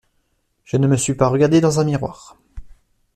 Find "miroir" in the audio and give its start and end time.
1.83-2.35